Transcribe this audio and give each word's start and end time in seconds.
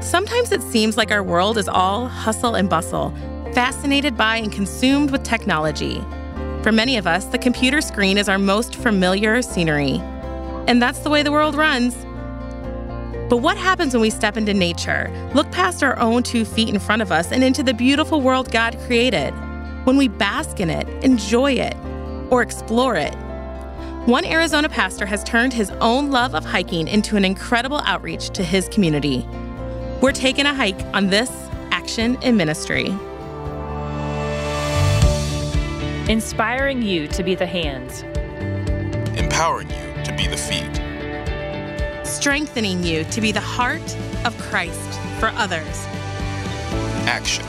Sometimes 0.00 0.50
it 0.50 0.62
seems 0.62 0.96
like 0.96 1.10
our 1.10 1.22
world 1.22 1.58
is 1.58 1.68
all 1.68 2.08
hustle 2.08 2.54
and 2.54 2.70
bustle, 2.70 3.14
fascinated 3.52 4.16
by 4.16 4.38
and 4.38 4.50
consumed 4.50 5.10
with 5.10 5.22
technology. 5.22 6.02
For 6.62 6.72
many 6.72 6.96
of 6.96 7.06
us, 7.06 7.26
the 7.26 7.36
computer 7.36 7.82
screen 7.82 8.16
is 8.16 8.26
our 8.26 8.38
most 8.38 8.76
familiar 8.76 9.42
scenery. 9.42 10.00
And 10.66 10.80
that's 10.80 11.00
the 11.00 11.10
way 11.10 11.22
the 11.22 11.32
world 11.32 11.54
runs. 11.54 11.94
But 13.28 13.38
what 13.38 13.58
happens 13.58 13.92
when 13.92 14.00
we 14.00 14.08
step 14.08 14.38
into 14.38 14.54
nature, 14.54 15.10
look 15.34 15.50
past 15.52 15.82
our 15.82 15.98
own 15.98 16.22
two 16.22 16.46
feet 16.46 16.70
in 16.70 16.78
front 16.78 17.02
of 17.02 17.12
us, 17.12 17.30
and 17.30 17.44
into 17.44 17.62
the 17.62 17.74
beautiful 17.74 18.22
world 18.22 18.50
God 18.50 18.78
created? 18.86 19.32
When 19.84 19.98
we 19.98 20.08
bask 20.08 20.60
in 20.60 20.70
it, 20.70 20.88
enjoy 21.04 21.52
it, 21.52 21.76
or 22.30 22.40
explore 22.40 22.96
it? 22.96 23.14
One 24.06 24.24
Arizona 24.24 24.70
pastor 24.70 25.04
has 25.04 25.22
turned 25.24 25.52
his 25.52 25.70
own 25.72 26.10
love 26.10 26.34
of 26.34 26.46
hiking 26.46 26.88
into 26.88 27.16
an 27.16 27.24
incredible 27.24 27.82
outreach 27.84 28.30
to 28.30 28.42
his 28.42 28.66
community. 28.70 29.26
We're 30.00 30.12
taking 30.12 30.46
a 30.46 30.54
hike 30.54 30.80
on 30.94 31.08
this 31.08 31.30
Action 31.70 32.16
in 32.22 32.38
Ministry. 32.38 32.86
Inspiring 36.10 36.80
you 36.80 37.06
to 37.08 37.22
be 37.22 37.34
the 37.34 37.44
hands, 37.44 38.00
empowering 39.18 39.68
you 39.68 40.04
to 40.04 40.14
be 40.16 40.26
the 40.26 40.38
feet, 40.38 40.74
strengthening 42.06 42.82
you 42.82 43.04
to 43.04 43.20
be 43.20 43.30
the 43.30 43.40
heart 43.40 43.94
of 44.24 44.34
Christ 44.38 44.98
for 45.20 45.28
others. 45.36 45.84
Action. 47.06 47.44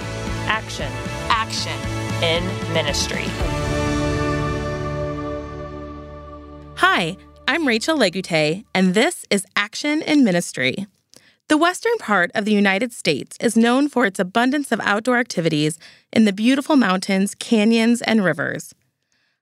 Action. 0.47 0.91
Action. 1.29 1.77
In 2.21 2.43
ministry. 2.73 3.23
Hi, 6.75 7.15
I'm 7.47 7.65
Rachel 7.65 7.97
Legute, 7.97 8.65
and 8.75 8.93
this 8.93 9.25
is 9.29 9.45
Action 9.55 10.01
in 10.01 10.25
Ministry. 10.25 10.87
The 11.51 11.57
western 11.57 11.97
part 11.97 12.31
of 12.33 12.45
the 12.45 12.53
United 12.53 12.93
States 12.93 13.35
is 13.41 13.57
known 13.57 13.89
for 13.89 14.05
its 14.05 14.21
abundance 14.21 14.71
of 14.71 14.79
outdoor 14.79 15.17
activities 15.17 15.77
in 16.13 16.23
the 16.23 16.31
beautiful 16.31 16.77
mountains, 16.77 17.35
canyons, 17.35 18.01
and 18.03 18.23
rivers. 18.23 18.73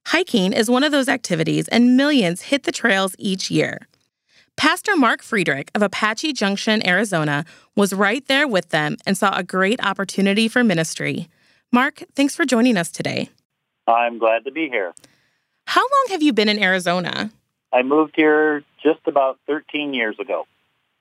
Hiking 0.07 0.52
is 0.52 0.71
one 0.71 0.83
of 0.83 0.91
those 0.91 1.07
activities, 1.07 1.67
and 1.67 1.95
millions 1.95 2.41
hit 2.41 2.63
the 2.63 2.71
trails 2.71 3.15
each 3.19 3.52
year. 3.52 3.87
Pastor 4.57 4.97
Mark 4.97 5.21
Friedrich 5.21 5.69
of 5.75 5.83
Apache 5.83 6.33
Junction, 6.33 6.83
Arizona, 6.83 7.45
was 7.75 7.93
right 7.93 8.27
there 8.27 8.47
with 8.47 8.69
them 8.69 8.97
and 9.05 9.15
saw 9.15 9.37
a 9.37 9.43
great 9.43 9.80
opportunity 9.85 10.47
for 10.47 10.63
ministry. 10.63 11.30
Mark, 11.71 12.02
thanks 12.15 12.35
for 12.35 12.43
joining 12.43 12.75
us 12.75 12.89
today. 12.89 13.30
I'm 13.87 14.17
glad 14.17 14.45
to 14.45 14.52
be 14.52 14.67
here. 14.67 14.95
How 15.67 15.81
long 15.81 16.05
have 16.09 16.23
you 16.23 16.33
been 16.33 16.49
in 16.49 16.57
Arizona? 16.57 17.30
I 17.71 17.83
moved 17.83 18.13
here 18.15 18.63
just 18.81 19.02
about 19.05 19.37
13 19.45 19.93
years 19.93 20.15
ago. 20.19 20.47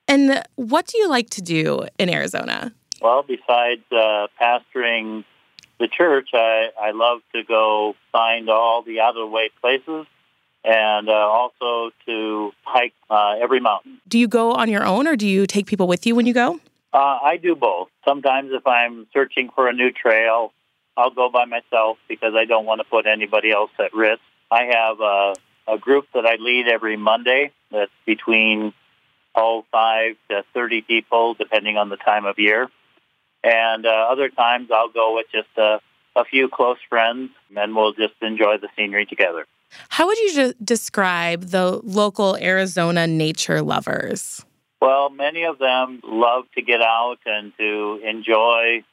And 0.09 0.43
what 0.55 0.87
do 0.87 0.97
you 0.97 1.07
like 1.07 1.29
to 1.31 1.41
do 1.41 1.85
in 1.99 2.09
Arizona? 2.09 2.73
Well, 2.99 3.23
besides 3.23 3.83
uh, 3.91 4.25
pastoring 4.41 5.23
the 5.79 5.87
church, 5.87 6.29
I, 6.33 6.69
I 6.81 6.91
love 6.91 7.21
to 7.35 7.43
go 7.43 7.95
find 8.11 8.49
all 8.49 8.81
the 8.81 9.01
out 9.01 9.09
of 9.09 9.15
the 9.17 9.27
way 9.27 9.51
places 9.61 10.07
and 10.65 11.07
uh, 11.07 11.13
also 11.13 11.91
to 12.07 12.51
hike 12.63 12.95
uh, 13.11 13.35
every 13.39 13.59
mountain. 13.59 14.01
Do 14.07 14.17
you 14.17 14.27
go 14.27 14.53
on 14.53 14.67
your 14.67 14.83
own 14.83 15.07
or 15.07 15.15
do 15.15 15.27
you 15.27 15.45
take 15.45 15.67
people 15.67 15.85
with 15.85 16.07
you 16.07 16.15
when 16.15 16.25
you 16.25 16.33
go? 16.33 16.59
Uh, 16.91 17.19
I 17.23 17.37
do 17.37 17.55
both. 17.55 17.89
Sometimes 18.03 18.49
if 18.51 18.65
I'm 18.65 19.05
searching 19.13 19.51
for 19.53 19.67
a 19.67 19.73
new 19.73 19.91
trail, 19.91 20.51
I'll 20.97 21.11
go 21.11 21.29
by 21.29 21.45
myself 21.45 21.99
because 22.07 22.33
I 22.35 22.45
don't 22.45 22.65
want 22.65 22.81
to 22.81 22.83
put 22.83 23.05
anybody 23.05 23.51
else 23.51 23.71
at 23.77 23.93
risk. 23.93 24.21
I 24.49 24.63
have 24.73 24.99
a, 24.99 25.35
a 25.67 25.77
group 25.77 26.07
that 26.15 26.25
I 26.25 26.37
lead 26.39 26.67
every 26.67 26.97
Monday 26.97 27.51
that's 27.71 27.91
between 28.07 28.73
oh, 29.35 29.65
five 29.71 30.15
to 30.29 30.43
30 30.53 30.81
people, 30.81 31.33
depending 31.33 31.77
on 31.77 31.89
the 31.89 31.97
time 31.97 32.25
of 32.25 32.39
year. 32.39 32.69
And 33.43 33.85
uh, 33.85 34.07
other 34.09 34.29
times 34.29 34.69
I'll 34.73 34.89
go 34.89 35.15
with 35.15 35.27
just 35.31 35.47
a, 35.57 35.79
a 36.15 36.25
few 36.25 36.49
close 36.49 36.77
friends 36.89 37.31
and 37.55 37.75
we'll 37.75 37.93
just 37.93 38.15
enjoy 38.21 38.57
the 38.57 38.67
scenery 38.75 39.05
together. 39.05 39.45
How 39.89 40.07
would 40.07 40.17
you 40.17 40.53
describe 40.63 41.45
the 41.45 41.79
local 41.83 42.35
Arizona 42.37 43.07
nature 43.07 43.61
lovers? 43.61 44.43
Well, 44.81 45.09
many 45.09 45.43
of 45.43 45.59
them 45.59 46.01
love 46.03 46.45
to 46.55 46.61
get 46.61 46.81
out 46.81 47.19
and 47.25 47.53
to 47.57 48.01
enjoy 48.03 48.83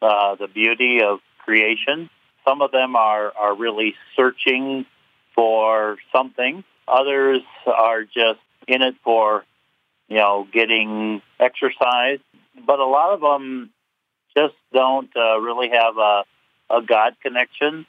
uh, 0.00 0.36
the 0.36 0.48
beauty 0.48 1.02
of 1.02 1.20
creation. 1.38 2.08
Some 2.46 2.62
of 2.62 2.72
them 2.72 2.96
are, 2.96 3.32
are 3.38 3.54
really 3.54 3.94
searching 4.16 4.86
for 5.34 5.98
something. 6.12 6.64
Others 6.88 7.42
are 7.66 8.04
just 8.04 8.40
in 8.68 8.82
it 8.82 8.94
for 9.04 9.44
you 10.12 10.18
know, 10.18 10.46
getting 10.52 11.22
exercise. 11.40 12.18
But 12.66 12.80
a 12.80 12.84
lot 12.84 13.14
of 13.14 13.22
them 13.22 13.70
just 14.36 14.54
don't 14.70 15.08
uh, 15.16 15.38
really 15.40 15.70
have 15.70 15.96
a, 15.96 16.24
a 16.68 16.82
God 16.82 17.14
connection. 17.22 17.86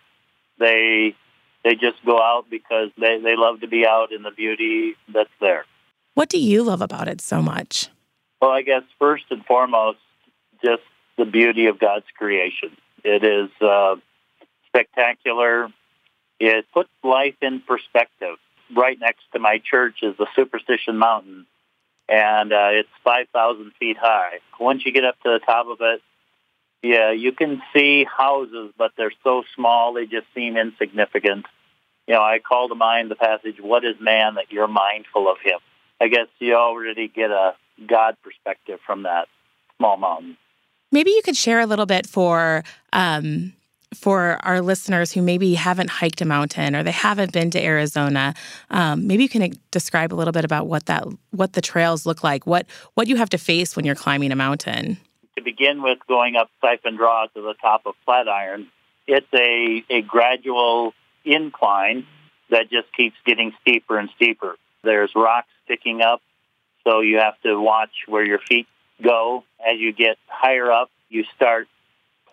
They 0.57 1.15
they 1.65 1.75
just 1.75 1.97
go 2.05 2.17
out 2.21 2.45
because 2.49 2.91
they, 2.97 3.19
they 3.19 3.35
love 3.35 3.59
to 3.59 3.67
be 3.67 3.85
out 3.85 4.13
in 4.13 4.23
the 4.23 4.31
beauty 4.31 4.95
that's 5.13 5.29
there. 5.41 5.65
What 6.13 6.29
do 6.29 6.39
you 6.39 6.63
love 6.63 6.81
about 6.81 7.09
it 7.09 7.19
so 7.19 7.41
much? 7.41 7.89
Well, 8.41 8.51
I 8.51 8.61
guess 8.61 8.83
first 8.99 9.25
and 9.29 9.45
foremost, 9.45 9.99
just 10.63 10.83
the 11.17 11.25
beauty 11.25 11.65
of 11.65 11.77
God's 11.77 12.05
creation. 12.17 12.71
It 13.03 13.23
is 13.25 13.49
uh, 13.61 13.95
spectacular. 14.67 15.67
It 16.39 16.65
puts 16.73 16.89
life 17.03 17.35
in 17.41 17.61
perspective. 17.61 18.35
Right 18.75 18.97
next 18.99 19.23
to 19.33 19.39
my 19.39 19.61
church 19.63 19.99
is 20.03 20.15
the 20.17 20.27
Superstition 20.35 20.97
Mountain, 20.97 21.47
and 22.09 22.51
uh, 22.51 22.69
it's 22.71 22.89
5,000 23.03 23.71
feet 23.79 23.97
high. 23.97 24.39
Once 24.59 24.85
you 24.85 24.91
get 24.91 25.05
up 25.05 25.15
to 25.23 25.29
the 25.29 25.39
top 25.39 25.67
of 25.67 25.77
it, 25.81 26.01
yeah, 26.81 27.11
you 27.11 27.31
can 27.31 27.61
see 27.73 28.05
houses, 28.05 28.73
but 28.77 28.91
they're 28.97 29.13
so 29.23 29.43
small 29.55 29.93
they 29.93 30.05
just 30.05 30.27
seem 30.35 30.57
insignificant. 30.57 31.45
You 32.07 32.15
know, 32.15 32.21
I 32.21 32.39
call 32.39 32.67
to 32.67 32.75
mind 32.75 33.09
the 33.09 33.15
passage, 33.15 33.61
"What 33.61 33.85
is 33.85 33.95
man 34.01 34.35
that 34.35 34.51
you're 34.51 34.67
mindful 34.67 35.29
of 35.29 35.39
him?" 35.39 35.59
I 36.01 36.09
guess 36.09 36.27
you 36.39 36.55
already 36.55 37.07
get 37.07 37.31
a 37.31 37.55
God 37.87 38.17
perspective 38.21 38.81
from 38.85 39.03
that 39.03 39.29
small 39.77 39.95
mountain. 39.95 40.35
Maybe 40.91 41.11
you 41.11 41.21
could 41.23 41.37
share 41.37 41.61
a 41.61 41.65
little 41.65 41.85
bit 41.85 42.05
for 42.05 42.65
um, 42.91 43.53
for 43.95 44.37
our 44.41 44.61
listeners 44.61 45.11
who 45.11 45.21
maybe 45.21 45.53
haven't 45.55 45.89
hiked 45.89 46.21
a 46.21 46.25
mountain 46.25 46.75
or 46.75 46.83
they 46.83 46.91
haven't 46.91 47.31
been 47.31 47.49
to 47.51 47.63
Arizona, 47.63 48.33
um, 48.69 49.07
maybe 49.07 49.23
you 49.23 49.29
can 49.29 49.53
describe 49.71 50.13
a 50.13 50.15
little 50.15 50.31
bit 50.31 50.45
about 50.45 50.67
what 50.67 50.85
that 50.87 51.05
what 51.31 51.53
the 51.53 51.61
trails 51.61 52.05
look 52.05 52.23
like, 52.23 52.45
what 52.45 52.65
what 52.93 53.07
you 53.07 53.15
have 53.15 53.29
to 53.29 53.37
face 53.37 53.75
when 53.75 53.85
you're 53.85 53.95
climbing 53.95 54.31
a 54.31 54.35
mountain. 54.35 54.97
To 55.37 55.43
begin 55.43 55.81
with, 55.81 55.99
going 56.07 56.35
up 56.35 56.49
Siphon 56.61 56.95
Draw 56.95 57.27
to 57.35 57.41
the 57.41 57.55
top 57.61 57.83
of 57.85 57.95
Flatiron, 58.05 58.67
it's 59.07 59.27
a 59.33 59.83
a 59.89 60.01
gradual 60.01 60.93
incline 61.25 62.05
that 62.49 62.69
just 62.69 62.91
keeps 62.95 63.15
getting 63.25 63.53
steeper 63.61 63.97
and 63.97 64.09
steeper. 64.15 64.55
There's 64.83 65.11
rocks 65.15 65.47
sticking 65.65 66.01
up, 66.01 66.21
so 66.83 66.99
you 66.99 67.17
have 67.17 67.39
to 67.41 67.59
watch 67.59 67.91
where 68.07 68.25
your 68.25 68.39
feet 68.39 68.67
go. 69.01 69.43
As 69.59 69.79
you 69.79 69.93
get 69.93 70.17
higher 70.27 70.71
up, 70.71 70.89
you 71.09 71.23
start 71.35 71.67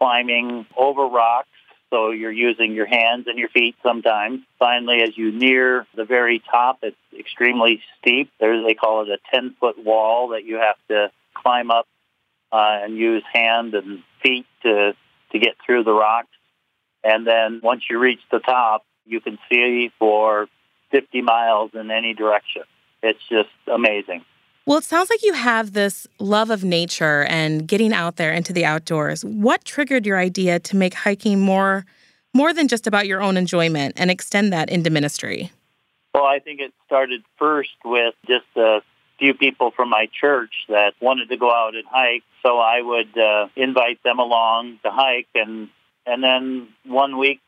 climbing 0.00 0.66
over 0.76 1.06
rocks, 1.06 1.48
so 1.90 2.10
you're 2.10 2.32
using 2.32 2.72
your 2.72 2.86
hands 2.86 3.26
and 3.26 3.38
your 3.38 3.48
feet 3.48 3.76
sometimes. 3.82 4.40
Finally, 4.58 5.02
as 5.02 5.16
you 5.16 5.32
near 5.32 5.86
the 5.94 6.04
very 6.04 6.42
top, 6.50 6.78
it's 6.82 6.96
extremely 7.18 7.82
steep. 7.98 8.30
There, 8.40 8.62
they 8.62 8.74
call 8.74 9.02
it 9.02 9.08
a 9.08 9.18
10 9.34 9.56
foot 9.60 9.76
wall 9.84 10.28
that 10.28 10.44
you 10.44 10.56
have 10.56 10.76
to 10.88 11.10
climb 11.34 11.70
up 11.70 11.86
uh, 12.52 12.78
and 12.82 12.96
use 12.96 13.24
hand 13.32 13.74
and 13.74 14.02
feet 14.22 14.46
to, 14.62 14.94
to 15.32 15.38
get 15.38 15.56
through 15.64 15.84
the 15.84 15.92
rocks. 15.92 16.28
And 17.02 17.26
then 17.26 17.60
once 17.62 17.82
you 17.90 17.98
reach 17.98 18.20
the 18.30 18.38
top, 18.38 18.84
you 19.04 19.20
can 19.20 19.38
see 19.50 19.90
for 19.98 20.48
50 20.92 21.22
miles 21.22 21.72
in 21.74 21.90
any 21.90 22.14
direction. 22.14 22.62
It's 23.02 23.20
just 23.28 23.48
amazing. 23.66 24.24
Well, 24.70 24.78
it 24.78 24.84
sounds 24.84 25.10
like 25.10 25.24
you 25.24 25.32
have 25.32 25.72
this 25.72 26.06
love 26.20 26.48
of 26.48 26.62
nature 26.62 27.24
and 27.24 27.66
getting 27.66 27.92
out 27.92 28.14
there 28.14 28.32
into 28.32 28.52
the 28.52 28.64
outdoors. 28.64 29.24
What 29.24 29.64
triggered 29.64 30.06
your 30.06 30.16
idea 30.16 30.60
to 30.60 30.76
make 30.76 30.94
hiking 30.94 31.40
more 31.40 31.84
more 32.32 32.54
than 32.54 32.68
just 32.68 32.86
about 32.86 33.08
your 33.08 33.20
own 33.20 33.36
enjoyment 33.36 33.94
and 33.96 34.12
extend 34.12 34.52
that 34.52 34.70
into 34.70 34.88
ministry? 34.88 35.50
Well, 36.14 36.24
I 36.24 36.38
think 36.38 36.60
it 36.60 36.72
started 36.86 37.24
first 37.36 37.72
with 37.84 38.14
just 38.28 38.46
a 38.54 38.78
few 39.18 39.34
people 39.34 39.72
from 39.72 39.90
my 39.90 40.06
church 40.20 40.52
that 40.68 40.92
wanted 41.00 41.30
to 41.30 41.36
go 41.36 41.50
out 41.50 41.74
and 41.74 41.84
hike, 41.88 42.22
so 42.40 42.58
I 42.60 42.80
would 42.80 43.18
uh, 43.18 43.48
invite 43.56 44.00
them 44.04 44.20
along 44.20 44.78
to 44.84 44.92
hike 44.92 45.26
and 45.34 45.68
and 46.06 46.22
then 46.22 46.68
one 46.84 47.18
week 47.18 47.40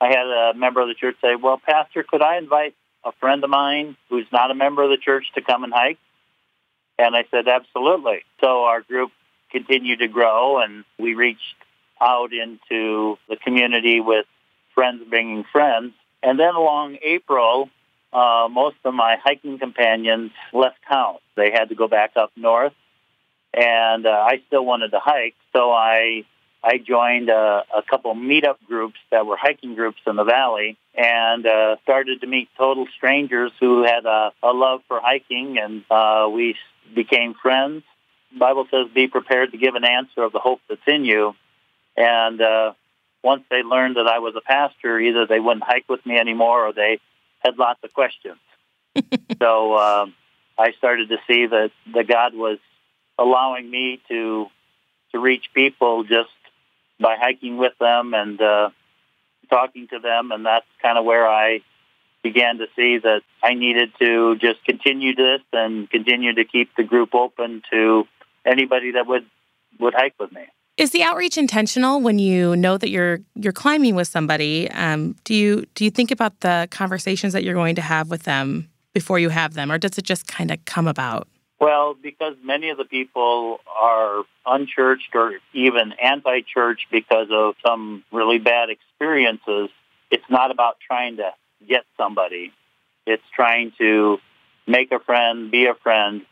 I 0.00 0.06
had 0.06 0.24
a 0.24 0.52
member 0.54 0.80
of 0.80 0.86
the 0.86 0.94
church 0.94 1.16
say, 1.20 1.34
"Well, 1.34 1.60
pastor, 1.66 2.04
could 2.08 2.22
I 2.22 2.36
invite 2.36 2.76
a 3.04 3.10
friend 3.18 3.42
of 3.42 3.50
mine 3.50 3.96
who's 4.08 4.26
not 4.30 4.52
a 4.52 4.54
member 4.54 4.84
of 4.84 4.90
the 4.90 4.98
church 4.98 5.24
to 5.34 5.42
come 5.42 5.64
and 5.64 5.72
hike?" 5.72 5.98
And 7.00 7.16
I 7.20 7.24
said, 7.30 7.48
absolutely. 7.48 8.18
So 8.40 8.64
our 8.70 8.82
group 8.82 9.10
continued 9.50 10.00
to 10.00 10.08
grow 10.08 10.60
and 10.62 10.84
we 10.98 11.14
reached 11.14 11.56
out 12.00 12.30
into 12.32 13.16
the 13.28 13.36
community 13.36 14.00
with 14.00 14.26
friends 14.74 15.02
bringing 15.08 15.44
friends. 15.50 15.92
And 16.22 16.38
then 16.38 16.54
along 16.54 16.98
April, 17.02 17.70
uh, 18.12 18.48
most 18.50 18.76
of 18.84 18.92
my 18.94 19.16
hiking 19.26 19.58
companions 19.58 20.32
left 20.52 20.78
town. 20.88 21.16
They 21.36 21.50
had 21.50 21.66
to 21.70 21.74
go 21.74 21.88
back 21.88 22.12
up 22.16 22.30
north. 22.36 22.74
and 23.52 24.06
uh, 24.06 24.10
I 24.10 24.42
still 24.46 24.64
wanted 24.64 24.90
to 24.92 25.00
hike, 25.00 25.34
so 25.52 25.72
I 25.72 26.24
I 26.62 26.76
joined 26.76 27.30
a, 27.30 27.64
a 27.74 27.82
couple 27.88 28.14
meetup 28.14 28.56
groups 28.66 28.98
that 29.10 29.24
were 29.26 29.36
hiking 29.36 29.74
groups 29.74 29.98
in 30.06 30.16
the 30.16 30.24
valley, 30.24 30.76
and 30.94 31.46
uh, 31.46 31.76
started 31.82 32.20
to 32.20 32.26
meet 32.26 32.48
total 32.58 32.86
strangers 32.96 33.50
who 33.60 33.82
had 33.82 34.04
a, 34.04 34.32
a 34.42 34.52
love 34.52 34.82
for 34.86 35.00
hiking, 35.00 35.58
and 35.58 35.84
uh, 35.90 36.28
we 36.30 36.56
became 36.94 37.34
friends. 37.34 37.82
The 38.32 38.38
Bible 38.38 38.66
says, 38.70 38.88
"Be 38.94 39.08
prepared 39.08 39.52
to 39.52 39.58
give 39.58 39.74
an 39.74 39.84
answer 39.84 40.22
of 40.22 40.32
the 40.32 40.38
hope 40.38 40.60
that's 40.68 40.86
in 40.86 41.04
you," 41.04 41.34
and 41.96 42.40
uh, 42.40 42.72
once 43.22 43.44
they 43.50 43.62
learned 43.62 43.96
that 43.96 44.06
I 44.06 44.18
was 44.18 44.34
a 44.36 44.40
pastor, 44.40 44.98
either 44.98 45.26
they 45.26 45.40
wouldn't 45.40 45.64
hike 45.64 45.88
with 45.88 46.04
me 46.06 46.16
anymore, 46.16 46.66
or 46.66 46.72
they 46.72 47.00
had 47.40 47.58
lots 47.58 47.80
of 47.82 47.92
questions. 47.92 48.38
so 49.38 49.76
um, 49.76 50.14
I 50.58 50.72
started 50.72 51.08
to 51.10 51.18
see 51.26 51.46
that 51.46 51.70
that 51.94 52.06
God 52.08 52.34
was 52.34 52.58
allowing 53.18 53.70
me 53.70 54.00
to 54.08 54.46
to 55.12 55.18
reach 55.18 55.50
people 55.54 56.04
just 56.04 56.30
by 56.98 57.16
hiking 57.18 57.56
with 57.56 57.72
them 57.78 58.14
and 58.14 58.40
uh, 58.40 58.70
talking 59.48 59.88
to 59.88 59.98
them, 59.98 60.32
and 60.32 60.46
that's 60.46 60.66
kind 60.82 60.98
of 60.98 61.04
where 61.04 61.28
I 61.28 61.60
began 62.22 62.58
to 62.58 62.66
see 62.76 62.98
that 62.98 63.22
I 63.42 63.54
needed 63.54 63.92
to 63.98 64.36
just 64.36 64.64
continue 64.64 65.14
this 65.14 65.40
and 65.52 65.90
continue 65.90 66.34
to 66.34 66.44
keep 66.44 66.74
the 66.76 66.82
group 66.82 67.14
open 67.14 67.62
to 67.70 68.04
anybody 68.44 68.92
that 68.92 69.06
would 69.06 69.26
would 69.78 69.94
hike 69.94 70.14
with 70.18 70.32
me. 70.32 70.42
Is 70.76 70.90
the 70.90 71.02
outreach 71.02 71.36
intentional 71.36 72.00
when 72.00 72.18
you 72.18 72.56
know 72.56 72.78
that 72.78 72.88
you're 72.88 73.20
you're 73.34 73.52
climbing 73.52 73.94
with 73.94 74.08
somebody? 74.08 74.70
Um, 74.70 75.16
do 75.24 75.34
you 75.34 75.66
do 75.74 75.84
you 75.84 75.90
think 75.90 76.10
about 76.10 76.40
the 76.40 76.68
conversations 76.70 77.32
that 77.32 77.44
you're 77.44 77.54
going 77.54 77.74
to 77.76 77.82
have 77.82 78.10
with 78.10 78.22
them 78.22 78.70
before 78.92 79.18
you 79.18 79.28
have 79.28 79.54
them, 79.54 79.70
or 79.70 79.78
does 79.78 79.98
it 79.98 80.04
just 80.04 80.26
kind 80.26 80.50
of 80.50 80.64
come 80.64 80.88
about? 80.88 81.28
Well, 81.60 81.94
because 82.02 82.36
many 82.42 82.70
of 82.70 82.78
the 82.78 82.86
people 82.86 83.60
are 83.68 84.22
unchurched 84.46 85.14
or 85.14 85.34
even 85.52 85.92
anti-church 86.02 86.86
because 86.90 87.28
of 87.30 87.54
some 87.64 88.02
really 88.10 88.38
bad 88.38 88.70
experiences, 88.70 89.68
it's 90.10 90.24
not 90.30 90.50
about 90.50 90.78
trying 90.80 91.18
to 91.18 91.30
get 91.66 91.84
somebody. 91.96 92.52
It's 93.06 93.22
trying 93.34 93.72
to 93.78 94.18
make 94.66 94.92
a 94.92 94.98
friend, 94.98 95.50
be 95.50 95.66
a 95.66 95.74
friend, 95.74 96.22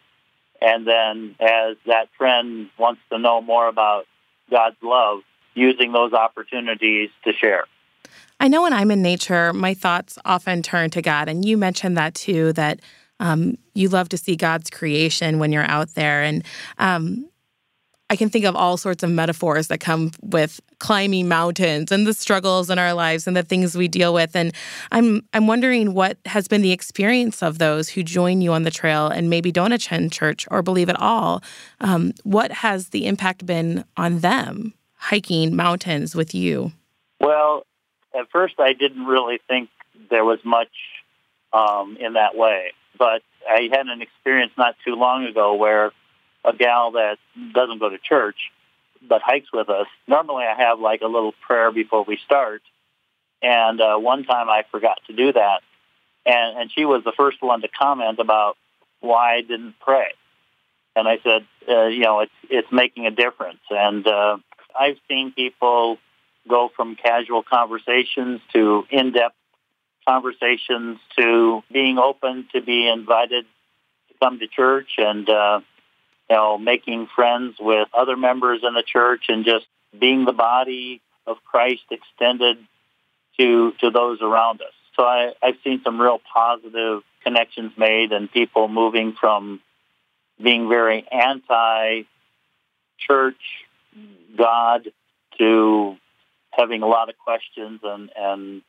and 0.61 0.87
then 0.87 1.37
as 1.41 1.77
that 1.87 2.09
friend 2.17 2.69
wants 2.79 3.01
to 3.11 3.19
know 3.19 3.41
more 3.41 3.69
about 3.69 4.07
God's 4.51 4.77
love, 4.83 5.21
using 5.55 5.93
those 5.93 6.13
opportunities 6.13 7.11
to 7.25 7.33
share. 7.33 7.65
I 8.41 8.49
know 8.49 8.63
when 8.63 8.73
I'm 8.73 8.91
in 8.91 9.03
nature, 9.03 9.53
my 9.53 9.75
thoughts 9.75 10.19
often 10.25 10.63
turn 10.63 10.91
to 10.91 11.03
God, 11.03 11.29
and 11.29 11.45
you 11.45 11.57
mentioned 11.57 11.97
that 11.97 12.15
too. 12.15 12.53
That 12.53 12.81
um, 13.21 13.59
you 13.75 13.89
love 13.89 14.09
to 14.11 14.17
see 14.17 14.37
God's 14.37 14.71
creation 14.71 15.39
when 15.39 15.53
you're 15.53 15.69
out 15.69 15.95
there. 15.95 16.23
And 16.23 16.45
um, 16.79 17.28
I 18.10 18.16
can 18.16 18.31
think 18.31 18.46
of 18.46 18.56
all 18.56 18.78
sorts 18.78 19.02
of 19.02 19.10
metaphors 19.10 19.69
that 19.69 19.81
come 19.81 20.12
with 20.22 20.60
climbing 20.78 21.28
mountains 21.28 21.93
and 21.93 22.06
the 22.06 22.14
struggles 22.14 22.70
in 22.70 22.78
our 22.78 22.94
lives 22.94 23.26
and 23.26 23.37
the 23.37 23.43
things 23.43 23.76
we 23.76 23.87
deal 23.87 24.14
with. 24.14 24.34
And 24.34 24.55
I'm 24.90 25.22
I'm 25.34 25.46
wondering 25.46 25.93
what 25.93 26.16
has 26.25 26.49
been 26.49 26.62
the 26.62 26.72
experience 26.72 27.43
of 27.43 27.58
those 27.58 27.90
who 27.90 28.02
join 28.02 28.40
you 28.40 28.52
on 28.52 28.62
the 28.62 28.70
trail 28.70 29.08
and 29.08 29.28
maybe 29.28 29.52
don't 29.52 29.72
attend 29.72 30.12
church 30.12 30.46
or 30.50 30.62
believe 30.62 30.88
at 30.88 30.99
all. 30.99 31.43
Um, 31.81 32.12
what 32.25 32.50
has 32.50 32.88
the 32.88 33.06
impact 33.06 33.44
been 33.44 33.84
on 33.96 34.20
them 34.20 34.72
hiking 34.94 35.55
mountains 35.55 36.14
with 36.14 36.34
you? 36.34 36.72
Well, 37.20 37.66
at 38.19 38.31
first 38.31 38.55
I 38.58 38.72
didn't 38.72 39.05
really 39.05 39.38
think 39.49 39.69
there 40.10 40.25
was 40.25 40.38
much 40.44 40.70
um, 41.52 41.99
in 42.00 42.14
that 42.14 42.37
way. 42.37 42.72
But 42.99 43.22
I 43.49 43.69
had 43.70 43.87
an 43.87 44.02
experience 44.02 44.52
not 44.56 44.76
too 44.84 44.94
long 44.94 45.25
ago 45.25 45.55
where 45.55 45.93
a 46.44 46.52
gal 46.52 46.93
that 46.93 47.19
doesn't 47.52 47.79
go 47.79 47.88
to 47.88 47.99
church 47.99 48.37
but 49.06 49.23
hikes 49.23 49.49
with 49.52 49.69
us. 49.69 49.87
Normally, 50.06 50.44
I 50.44 50.61
have 50.61 50.81
like 50.81 51.02
a 51.02 51.06
little 51.06 51.32
prayer 51.46 51.70
before 51.70 52.05
we 52.05 52.19
start, 52.25 52.62
and 53.43 53.81
uh, 53.81 53.96
one 53.96 54.25
time 54.25 54.49
I 54.49 54.64
forgot 54.70 54.99
to 55.06 55.12
do 55.12 55.32
that, 55.32 55.61
and 56.26 56.58
and 56.58 56.73
she 56.73 56.85
was 56.85 57.05
the 57.05 57.12
first 57.17 57.40
one 57.40 57.61
to 57.62 57.69
comment 57.69 58.19
about 58.19 58.56
why 59.00 59.37
I 59.37 59.40
didn't 59.43 59.75
pray, 59.81 60.08
and 60.96 61.06
I 61.06 61.19
said, 61.23 61.46
uh, 61.69 61.87
you 61.87 62.00
know, 62.00 62.20
it's 62.20 62.32
it's 62.50 62.73
making 62.73 63.06
a 63.06 63.11
difference, 63.11 63.61
and 63.70 64.06
uh, 64.06 64.38
I've 64.79 64.99
seen 65.08 65.32
people 65.32 65.99
go 66.49 66.70
from 66.75 66.96
casual 66.96 67.43
conversations 67.43 68.41
to 68.55 68.84
in-depth 68.91 69.34
conversations 70.08 70.99
to 71.19 71.62
being 71.70 71.99
open 71.99 72.49
to 72.55 72.62
be 72.62 72.88
invited 72.88 73.44
to 74.08 74.14
come 74.20 74.38
to 74.38 74.46
church. 74.46 74.94
And 74.96 75.29
uh, 75.29 75.61
you 76.29 76.37
know 76.37 76.59
making 76.59 77.09
friends 77.15 77.57
with 77.61 77.89
other 77.93 78.17
members 78.17 78.61
in 78.63 78.75
the 78.75 78.83
church 78.83 79.25
and 79.29 79.45
just 79.45 79.67
being 79.99 80.25
the 80.25 80.33
body 80.33 81.01
of 81.27 81.37
Christ 81.45 81.83
extended 81.91 82.59
to 83.39 83.73
to 83.81 83.91
those 83.91 84.21
around 84.21 84.61
us. 84.61 84.73
So 84.97 85.05
I, 85.05 85.33
I've 85.43 85.57
seen 85.63 85.81
some 85.85 86.01
real 86.01 86.21
positive 86.33 87.03
connections 87.23 87.73
made 87.77 88.13
and 88.13 88.31
people 88.31 88.69
moving 88.69 89.15
from 89.19 89.61
being 90.43 90.69
very 90.69 91.07
anti 91.11 92.03
church 92.99 93.37
God 94.37 94.89
to 95.39 95.97
having 96.51 96.83
a 96.83 96.87
lot 96.87 97.09
of 97.09 97.17
questions 97.19 97.81
and, 97.83 98.11
and 98.17 98.63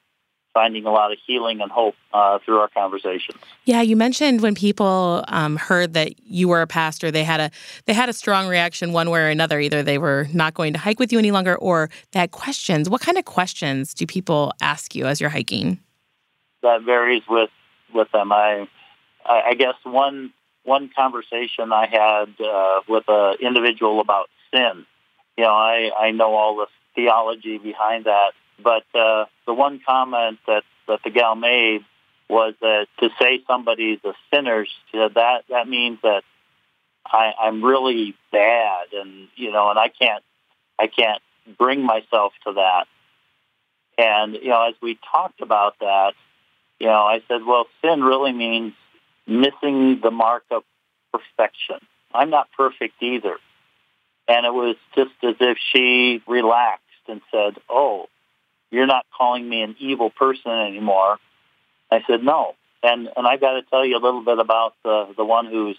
finding 0.54 0.86
a 0.86 0.92
lot 0.92 1.12
of 1.12 1.18
healing 1.26 1.62
and 1.62 1.72
hope 1.72 1.96
uh, 2.14 2.40
through 2.44 2.58
our 2.58 2.70
conversations. 2.70 3.40
Yeah, 3.66 3.82
you 3.82 3.96
mentioned 3.96 4.42
when 4.42 4.56
people 4.56 5.24
um, 5.28 5.56
heard 5.58 5.94
that 5.94 6.14
you 6.26 6.48
were 6.48 6.62
a 6.62 6.68
pastor, 6.68 7.12
they 7.12 7.24
had 7.24 7.40
a 7.40 7.52
they 7.86 7.94
had 7.94 8.10
a 8.10 8.14
strong 8.14 8.48
reaction 8.48 8.92
one 8.92 9.10
way 9.10 9.22
or 9.22 9.28
another. 9.28 9.60
Either 9.60 9.84
they 9.84 9.98
were 9.98 10.28
not 10.34 10.54
going 10.54 10.74
to 10.74 10.80
hike 10.80 11.00
with 11.00 11.12
you 11.12 11.20
any 11.20 11.32
longer, 11.32 11.56
or 11.56 11.90
they 12.12 12.20
had 12.20 12.32
questions. 12.32 12.90
What 12.90 13.02
kind 13.02 13.18
of 13.18 13.26
questions 13.26 13.94
do 13.94 14.06
people 14.06 14.54
ask 14.62 14.96
you 14.96 15.06
as 15.06 15.22
you're 15.22 15.30
hiking? 15.30 15.80
That 16.64 16.82
varies 16.84 17.24
with 17.30 17.52
with 17.94 18.12
them. 18.12 18.32
I 18.32 18.68
I 19.26 19.54
guess 19.54 19.76
one 19.84 20.34
one 20.64 20.90
conversation 20.96 21.72
I 21.72 21.88
had 21.88 22.46
uh, 22.46 22.82
with 22.88 23.04
an 23.08 23.36
individual 23.40 24.02
about 24.02 24.30
sin. 24.54 24.86
You 25.38 25.46
know, 25.46 25.52
I 25.52 25.92
I 25.98 26.12
know 26.12 26.36
all 26.36 26.58
the 26.58 26.68
theology 26.96 27.58
behind 27.58 28.06
that 28.06 28.32
but 28.64 28.84
uh, 28.94 29.26
the 29.46 29.54
one 29.54 29.82
comment 29.86 30.40
that, 30.48 30.64
that 30.88 31.00
the 31.04 31.10
gal 31.10 31.36
made 31.36 31.82
was 32.30 32.54
that 32.62 32.88
to 33.00 33.10
say 33.20 33.42
somebody's 33.48 34.00
a 34.04 34.14
sinner, 34.32 34.66
that 34.94 35.44
that 35.50 35.68
means 35.68 36.00
that 36.04 36.24
I, 37.06 37.34
I'm 37.42 37.64
really 37.64 38.16
bad, 38.32 38.94
and 38.94 39.28
you 39.36 39.52
know, 39.52 39.70
and 39.70 39.80
I 39.80 39.88
can't 39.90 40.24
I 40.80 40.88
can't 40.88 41.22
bring 41.58 41.82
myself 41.84 42.34
to 42.46 42.54
that. 42.54 42.86
And 43.98 44.36
you 44.36 44.50
know, 44.50 44.68
as 44.70 44.76
we 44.82 45.00
talked 45.12 45.42
about 45.42 45.80
that, 45.80 46.14
you 46.80 46.88
know, 46.88 47.04
I 47.04 47.22
said, 47.28 47.44
well, 47.46 47.66
sin 47.82 48.02
really 48.04 48.32
means 48.32 48.74
missing 49.28 50.00
the 50.02 50.12
mark 50.12 50.44
of 50.52 50.64
perfection. 51.12 51.78
I'm 52.14 52.30
not 52.30 52.48
perfect 52.56 53.02
either. 53.02 53.38
And 54.28 54.46
it 54.46 54.54
was 54.54 54.76
just 54.96 55.12
as 55.24 55.36
if 55.40 55.58
she 55.74 56.22
relaxed 56.28 56.86
and 57.08 57.22
said, 57.32 57.58
oh, 57.68 58.08
you're 58.72 58.88
not 58.88 59.06
calling 59.16 59.48
me 59.48 59.62
an 59.62 59.76
evil 59.80 60.10
person 60.10 60.52
anymore. 60.52 61.18
I 61.92 62.02
said, 62.08 62.24
no. 62.24 62.56
And, 62.84 63.10
and 63.16 63.28
I 63.28 63.38
got 63.38 63.54
to 63.54 63.62
tell 63.64 63.86
you 63.86 63.98
a 63.98 64.00
little 64.00 64.24
bit 64.24 64.40
about 64.40 64.74
the, 64.84 65.14
the 65.18 65.26
one 65.26 65.48
who's, 65.48 65.78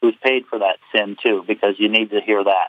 who's 0.00 0.14
paid 0.22 0.46
for 0.46 0.58
that 0.58 0.76
sin 0.92 1.16
too, 1.22 1.44
because 1.46 1.74
you 1.78 1.88
need 1.88 2.10
to 2.10 2.20
hear 2.20 2.44
that. 2.44 2.68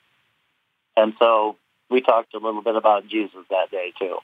And 0.98 1.14
so 1.20 1.58
we 1.90 2.02
talked 2.02 2.34
a 2.34 2.40
little 2.40 2.62
bit 2.62 2.76
about 2.76 3.08
Jesus 3.08 3.46
that 3.50 3.70
day 3.72 3.94
too. 4.00 4.18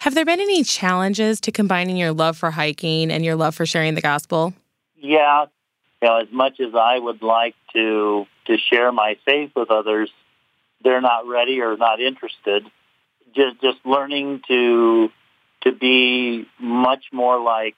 Have 0.00 0.14
there 0.14 0.24
been 0.24 0.40
any 0.40 0.62
challenges 0.64 1.40
to 1.42 1.52
combining 1.52 1.96
your 1.96 2.12
love 2.12 2.36
for 2.36 2.50
hiking 2.50 3.10
and 3.10 3.24
your 3.24 3.36
love 3.36 3.54
for 3.54 3.64
sharing 3.64 3.94
the 3.94 4.02
gospel? 4.02 4.52
Yeah, 4.96 5.46
you 6.02 6.08
know, 6.08 6.18
as 6.18 6.28
much 6.30 6.60
as 6.60 6.74
I 6.74 6.98
would 6.98 7.22
like 7.22 7.54
to 7.72 8.26
to 8.46 8.58
share 8.58 8.92
my 8.92 9.16
faith 9.24 9.52
with 9.56 9.70
others, 9.70 10.10
they're 10.82 11.00
not 11.00 11.26
ready 11.26 11.62
or 11.62 11.78
not 11.78 12.00
interested 12.00 12.66
just 13.34 13.60
just 13.60 13.78
learning 13.84 14.42
to 14.48 15.10
to 15.62 15.72
be 15.72 16.46
much 16.60 17.04
more 17.12 17.40
like 17.40 17.74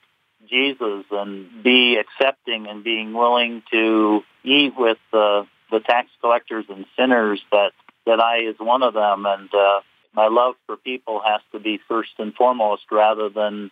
Jesus 0.49 1.05
and 1.11 1.63
be 1.63 1.97
accepting 1.97 2.67
and 2.67 2.83
being 2.83 3.13
willing 3.13 3.63
to 3.71 4.21
eat 4.43 4.73
with 4.77 4.97
the 5.11 5.47
the 5.71 5.79
tax 5.79 6.09
collectors 6.21 6.65
and 6.69 6.85
sinners 6.97 7.41
that 7.51 7.71
that 8.05 8.19
I 8.19 8.39
is 8.39 8.55
one 8.59 8.83
of 8.83 8.93
them 8.93 9.25
and 9.25 9.53
uh, 9.53 9.81
my 10.13 10.27
love 10.27 10.55
for 10.65 10.77
people 10.77 11.21
has 11.25 11.41
to 11.51 11.59
be 11.59 11.79
first 11.87 12.11
and 12.17 12.33
foremost 12.33 12.83
rather 12.91 13.29
than 13.29 13.71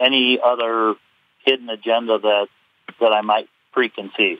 any 0.00 0.38
other 0.44 0.94
hidden 1.44 1.68
agenda 1.68 2.18
that 2.18 2.46
that 3.00 3.12
I 3.12 3.20
might 3.22 3.48
preconceive. 3.72 4.38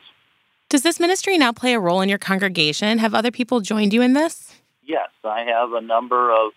Does 0.68 0.82
this 0.82 0.98
ministry 0.98 1.38
now 1.38 1.52
play 1.52 1.74
a 1.74 1.80
role 1.80 2.00
in 2.00 2.08
your 2.08 2.18
congregation? 2.18 2.98
Have 2.98 3.14
other 3.14 3.30
people 3.30 3.60
joined 3.60 3.92
you 3.92 4.02
in 4.02 4.12
this? 4.12 4.53
Yes, 4.86 5.08
I 5.22 5.44
have 5.44 5.72
a 5.72 5.80
number 5.80 6.30
of, 6.30 6.52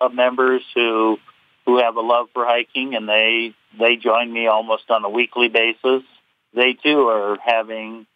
of 0.00 0.14
members 0.14 0.62
who 0.74 1.18
who 1.64 1.78
have 1.78 1.96
a 1.96 2.00
love 2.00 2.28
for 2.32 2.44
hiking, 2.46 2.94
and 2.94 3.08
they 3.08 3.54
they 3.78 3.96
join 3.96 4.32
me 4.32 4.46
almost 4.46 4.90
on 4.90 5.04
a 5.04 5.10
weekly 5.10 5.48
basis. 5.48 6.02
They 6.54 6.74
too 6.74 7.08
are 7.08 7.36
having 7.44 8.06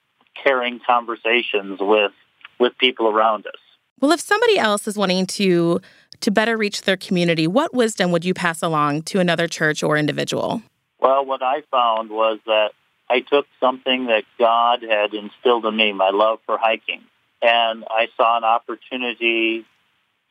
caring 0.42 0.80
conversations 0.86 1.78
with 1.80 2.12
with 2.58 2.76
people 2.78 3.08
around 3.08 3.46
us. 3.46 3.54
Well, 4.00 4.12
if 4.12 4.20
somebody 4.20 4.58
else 4.58 4.86
is 4.86 4.96
wanting 4.96 5.26
to 5.26 5.80
to 6.20 6.30
better 6.30 6.56
reach 6.56 6.82
their 6.82 6.96
community, 6.96 7.46
what 7.46 7.74
wisdom 7.74 8.12
would 8.12 8.24
you 8.24 8.34
pass 8.34 8.62
along 8.62 9.02
to 9.02 9.20
another 9.20 9.48
church 9.48 9.82
or 9.82 9.96
individual? 9.96 10.62
Well, 11.00 11.24
what 11.24 11.42
I 11.42 11.62
found 11.70 12.10
was 12.10 12.38
that 12.46 12.70
I 13.08 13.20
took 13.20 13.46
something 13.58 14.06
that 14.06 14.24
God 14.38 14.82
had 14.82 15.14
instilled 15.14 15.64
in 15.64 15.76
me, 15.76 15.92
my 15.92 16.10
love 16.10 16.38
for 16.46 16.58
hiking, 16.58 17.02
and 17.42 17.84
I 17.88 18.08
saw 18.16 18.36
an 18.36 18.44
opportunity 18.44 19.64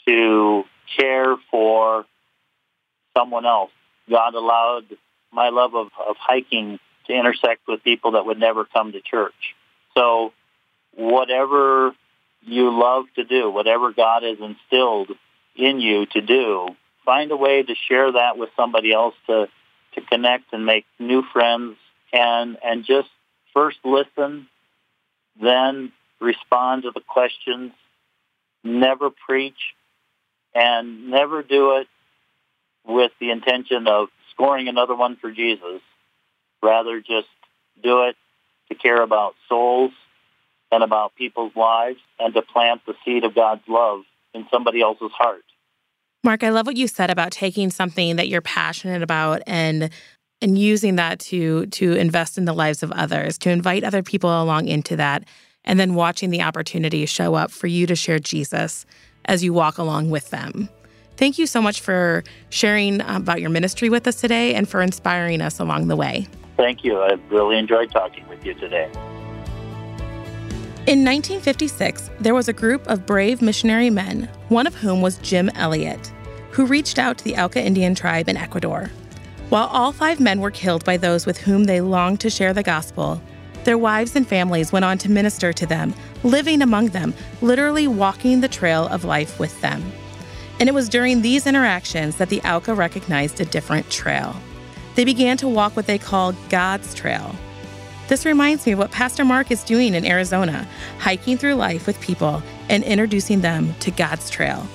to 0.07 0.63
care 0.97 1.35
for 1.51 2.05
someone 3.17 3.45
else. 3.45 3.71
God 4.09 4.33
allowed 4.35 4.85
my 5.31 5.49
love 5.49 5.75
of, 5.75 5.87
of 6.07 6.15
hiking 6.17 6.79
to 7.07 7.13
intersect 7.13 7.61
with 7.67 7.83
people 7.83 8.11
that 8.11 8.25
would 8.25 8.39
never 8.39 8.65
come 8.65 8.91
to 8.91 9.01
church. 9.01 9.55
So 9.95 10.33
whatever 10.95 11.93
you 12.41 12.79
love 12.79 13.05
to 13.15 13.23
do, 13.23 13.49
whatever 13.49 13.91
God 13.91 14.23
has 14.23 14.37
instilled 14.39 15.11
in 15.55 15.79
you 15.79 16.05
to 16.07 16.21
do, 16.21 16.69
find 17.05 17.31
a 17.31 17.37
way 17.37 17.63
to 17.63 17.75
share 17.87 18.11
that 18.13 18.37
with 18.37 18.49
somebody 18.55 18.93
else 18.93 19.15
to, 19.27 19.47
to 19.95 20.01
connect 20.01 20.53
and 20.53 20.65
make 20.65 20.85
new 20.99 21.23
friends 21.33 21.75
and, 22.13 22.57
and 22.63 22.85
just 22.85 23.09
first 23.53 23.77
listen, 23.83 24.47
then 25.41 25.91
respond 26.19 26.83
to 26.83 26.91
the 26.91 27.01
questions, 27.01 27.71
never 28.63 29.09
preach, 29.09 29.75
and 30.53 31.09
never 31.09 31.43
do 31.43 31.77
it 31.77 31.87
with 32.85 33.11
the 33.19 33.31
intention 33.31 33.87
of 33.87 34.09
scoring 34.31 34.67
another 34.67 34.95
one 34.95 35.15
for 35.15 35.31
Jesus. 35.31 35.81
Rather, 36.61 36.99
just 36.99 37.27
do 37.81 38.03
it 38.03 38.15
to 38.69 38.75
care 38.75 39.01
about 39.01 39.35
souls 39.47 39.91
and 40.71 40.83
about 40.83 41.15
people's 41.15 41.55
lives 41.55 41.99
and 42.19 42.33
to 42.33 42.41
plant 42.41 42.81
the 42.85 42.93
seed 43.05 43.23
of 43.23 43.33
God's 43.33 43.63
love 43.67 44.01
in 44.33 44.45
somebody 44.51 44.81
else's 44.81 45.11
heart. 45.11 45.43
Mark, 46.23 46.43
I 46.43 46.49
love 46.49 46.67
what 46.67 46.77
you 46.77 46.87
said 46.87 47.09
about 47.09 47.31
taking 47.31 47.69
something 47.69 48.17
that 48.17 48.27
you're 48.27 48.41
passionate 48.41 49.01
about 49.01 49.41
and 49.47 49.89
and 50.41 50.57
using 50.57 50.95
that 50.95 51.19
to 51.19 51.65
to 51.67 51.93
invest 51.93 52.37
in 52.37 52.45
the 52.45 52.53
lives 52.53 52.83
of 52.83 52.91
others, 52.91 53.37
to 53.39 53.49
invite 53.49 53.83
other 53.83 54.03
people 54.03 54.29
along 54.41 54.67
into 54.67 54.95
that, 54.97 55.25
and 55.69 55.79
then 55.79 55.93
watching 55.93 56.31
the 56.31 56.41
opportunity 56.41 57.05
show 57.05 57.35
up 57.35 57.51
for 57.51 57.67
you 57.67 57.85
to 57.85 57.95
share 57.95 58.17
Jesus 58.17 58.87
as 59.25 59.43
you 59.43 59.53
walk 59.53 59.77
along 59.77 60.09
with 60.09 60.31
them. 60.31 60.67
Thank 61.15 61.37
you 61.37 61.45
so 61.45 61.61
much 61.61 61.79
for 61.79 62.23
sharing 62.49 63.01
about 63.01 63.39
your 63.39 63.51
ministry 63.51 63.87
with 63.87 64.07
us 64.07 64.19
today 64.19 64.55
and 64.55 64.67
for 64.67 64.81
inspiring 64.81 65.41
us 65.41 65.59
along 65.59 65.87
the 65.87 65.95
way. 65.95 66.27
Thank 66.57 66.83
you. 66.83 66.97
I 66.97 67.19
really 67.29 67.59
enjoyed 67.59 67.91
talking 67.91 68.27
with 68.27 68.43
you 68.43 68.55
today. 68.55 68.89
In 70.87 71.05
1956, 71.05 72.09
there 72.19 72.33
was 72.33 72.47
a 72.47 72.53
group 72.53 72.87
of 72.87 73.05
brave 73.05 73.39
missionary 73.39 73.91
men, 73.91 74.27
one 74.47 74.65
of 74.65 74.73
whom 74.73 75.03
was 75.03 75.19
Jim 75.19 75.49
Elliot, 75.49 76.11
who 76.49 76.65
reached 76.65 76.97
out 76.97 77.19
to 77.19 77.23
the 77.23 77.37
Auca 77.37 77.63
Indian 77.63 77.93
tribe 77.93 78.27
in 78.27 78.37
Ecuador. 78.37 78.89
While 79.49 79.67
all 79.67 79.91
five 79.91 80.19
men 80.19 80.41
were 80.41 80.49
killed 80.49 80.83
by 80.83 80.97
those 80.97 81.27
with 81.27 81.37
whom 81.37 81.65
they 81.65 81.79
longed 81.79 82.21
to 82.21 82.31
share 82.31 82.55
the 82.55 82.63
gospel, 82.63 83.21
their 83.69 83.77
wives 83.77 84.15
and 84.15 84.27
families 84.27 84.71
went 84.71 84.83
on 84.83 84.97
to 84.97 85.11
minister 85.11 85.53
to 85.53 85.65
them, 85.65 85.93
living 86.23 86.61
among 86.61 86.87
them, 86.87 87.13
literally 87.41 87.87
walking 87.87 88.41
the 88.41 88.47
trail 88.47 88.87
of 88.87 89.05
life 89.05 89.39
with 89.39 89.61
them. 89.61 89.81
And 90.59 90.67
it 90.67 90.73
was 90.73 90.89
during 90.89 91.21
these 91.21 91.47
interactions 91.47 92.17
that 92.17 92.29
the 92.29 92.41
Auca 92.41 92.73
recognized 92.73 93.39
a 93.39 93.45
different 93.45 93.89
trail. 93.89 94.35
They 94.95 95.05
began 95.05 95.37
to 95.37 95.47
walk 95.47 95.75
what 95.75 95.87
they 95.87 95.99
call 95.99 96.33
God's 96.49 96.93
trail, 96.93 97.35
this 98.09 98.25
reminds 98.25 98.65
me 98.65 98.71
of 98.71 98.79
what 98.79 98.89
Pastor 98.89 99.23
Mark 99.23 99.51
is 99.51 99.63
doing 99.63 99.93
in 99.93 100.03
Arizona, 100.03 100.67
hiking 100.97 101.37
through 101.37 101.53
life 101.53 101.85
with 101.85 102.01
people 102.01 102.41
and 102.67 102.83
introducing 102.83 103.41
them 103.41 103.75
to 103.81 103.91
God's 103.91 104.31
trail. 104.31 104.65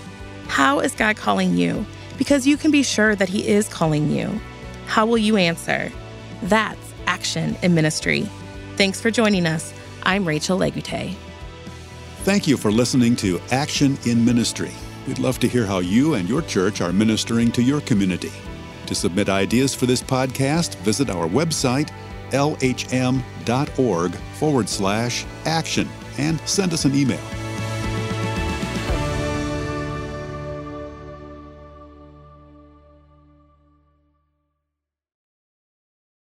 How 0.47 0.79
is 0.79 0.95
God 0.95 1.17
calling 1.17 1.57
you? 1.57 1.85
Because 2.17 2.47
you 2.47 2.57
can 2.57 2.71
be 2.71 2.85
sure 2.85 3.17
that 3.17 3.29
He 3.29 3.49
is 3.49 3.69
calling 3.69 4.09
you. 4.09 4.41
How 4.87 5.05
will 5.05 5.19
you 5.19 5.37
answer? 5.37 5.91
That's 6.45 6.95
action 7.09 7.57
in 7.61 7.75
ministry. 7.75 8.29
Thanks 8.77 9.01
for 9.01 9.11
joining 9.11 9.47
us. 9.47 9.73
I'm 10.03 10.27
Rachel 10.27 10.59
Legute. 10.59 11.15
Thank 12.25 12.47
you 12.47 12.57
for 12.57 12.73
listening 12.73 13.17
to 13.17 13.41
Action 13.51 13.99
in 14.07 14.25
Ministry. 14.25 14.73
We'd 15.07 15.19
love 15.19 15.39
to 15.41 15.49
hear 15.49 15.67
how 15.67 15.81
you 15.81 16.15
and 16.15 16.29
your 16.29 16.43
church 16.43 16.81
are 16.81 16.93
ministering 16.93 17.53
to 17.53 17.63
your 17.63 17.81
community. 17.83 18.33
To 18.87 18.95
submit 18.95 19.29
ideas 19.29 19.75
for 19.75 19.87
this 19.87 20.03
podcast, 20.03 20.77
visit 20.77 21.11
our 21.11 21.29
website 21.29 21.91
lhm.org 22.31 24.15
forward 24.15 24.69
slash 24.69 25.25
action 25.45 25.89
and 26.19 26.41
send 26.41 26.73
us 26.73 26.85
an 26.85 26.95
email. 26.95 27.44